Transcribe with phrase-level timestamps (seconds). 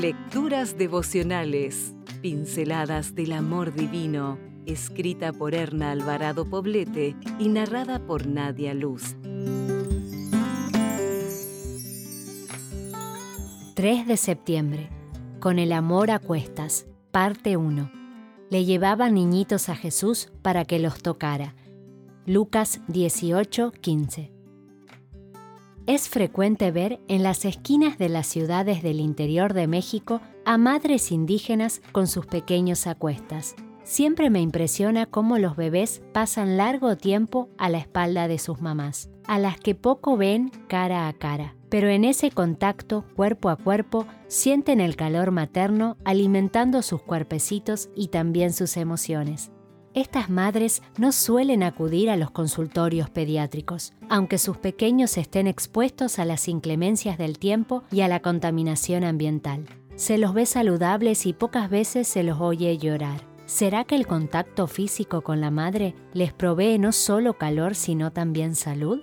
[0.00, 8.72] Lecturas devocionales, pinceladas del amor divino, escrita por Erna Alvarado Poblete y narrada por Nadia
[8.72, 9.14] Luz.
[13.74, 14.88] 3 de septiembre.
[15.38, 16.86] Con el amor a cuestas.
[17.10, 17.92] Parte 1.
[18.48, 21.54] Le llevaban niñitos a Jesús para que los tocara.
[22.24, 24.39] Lucas 18, 15.
[25.90, 31.10] Es frecuente ver en las esquinas de las ciudades del interior de México a madres
[31.10, 33.56] indígenas con sus pequeños a cuestas.
[33.82, 39.10] Siempre me impresiona cómo los bebés pasan largo tiempo a la espalda de sus mamás,
[39.26, 41.56] a las que poco ven cara a cara.
[41.70, 48.08] Pero en ese contacto, cuerpo a cuerpo, sienten el calor materno alimentando sus cuerpecitos y
[48.10, 49.50] también sus emociones.
[49.92, 56.24] Estas madres no suelen acudir a los consultorios pediátricos, aunque sus pequeños estén expuestos a
[56.24, 59.66] las inclemencias del tiempo y a la contaminación ambiental.
[59.96, 63.20] Se los ve saludables y pocas veces se los oye llorar.
[63.46, 68.54] ¿Será que el contacto físico con la madre les provee no solo calor, sino también
[68.54, 69.00] salud?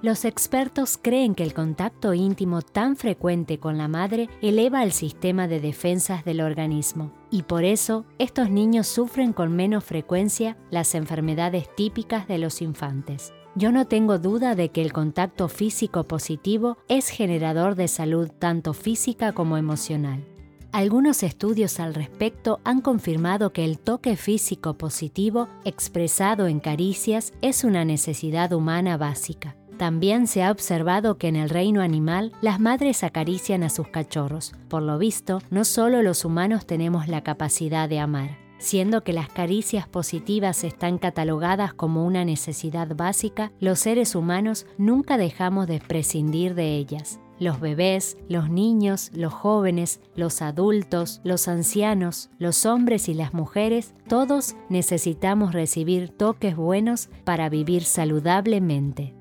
[0.00, 5.48] Los expertos creen que el contacto íntimo tan frecuente con la madre eleva el sistema
[5.48, 11.74] de defensas del organismo y por eso estos niños sufren con menos frecuencia las enfermedades
[11.74, 13.32] típicas de los infantes.
[13.56, 18.74] Yo no tengo duda de que el contacto físico positivo es generador de salud tanto
[18.74, 20.24] física como emocional.
[20.70, 27.64] Algunos estudios al respecto han confirmado que el toque físico positivo expresado en caricias es
[27.64, 29.57] una necesidad humana básica.
[29.78, 34.52] También se ha observado que en el reino animal las madres acarician a sus cachorros.
[34.68, 38.36] Por lo visto, no solo los humanos tenemos la capacidad de amar.
[38.58, 45.16] Siendo que las caricias positivas están catalogadas como una necesidad básica, los seres humanos nunca
[45.16, 47.20] dejamos de prescindir de ellas.
[47.38, 53.94] Los bebés, los niños, los jóvenes, los adultos, los ancianos, los hombres y las mujeres,
[54.08, 59.17] todos necesitamos recibir toques buenos para vivir saludablemente.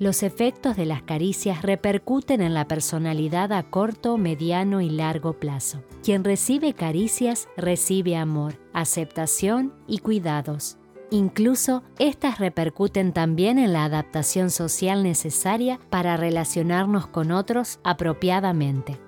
[0.00, 5.82] Los efectos de las caricias repercuten en la personalidad a corto, mediano y largo plazo.
[6.04, 10.76] Quien recibe caricias recibe amor, aceptación y cuidados.
[11.10, 19.00] Incluso estas repercuten también en la adaptación social necesaria para relacionarnos con otros apropiadamente.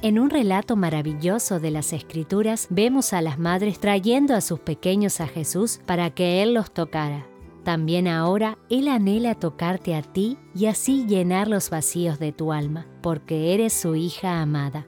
[0.00, 5.20] En un relato maravilloso de las Escrituras vemos a las madres trayendo a sus pequeños
[5.20, 7.26] a Jesús para que Él los tocara.
[7.64, 12.86] También ahora Él anhela tocarte a ti y así llenar los vacíos de tu alma,
[13.02, 14.86] porque eres su hija amada.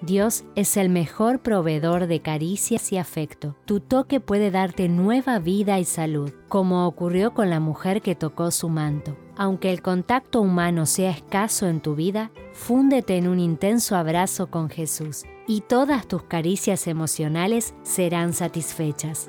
[0.00, 3.56] Dios es el mejor proveedor de caricias y afecto.
[3.64, 8.50] Tu toque puede darte nueva vida y salud, como ocurrió con la mujer que tocó
[8.50, 9.16] su manto.
[9.36, 14.68] Aunque el contacto humano sea escaso en tu vida, fúndete en un intenso abrazo con
[14.68, 19.28] Jesús y todas tus caricias emocionales serán satisfechas.